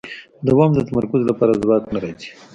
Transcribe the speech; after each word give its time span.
دوام 0.47 0.71
د 0.75 0.79
تمرکز 0.87 1.21
له 1.27 1.33
ځواک 1.61 1.83
نه 1.93 1.99
راځي. 2.03 2.29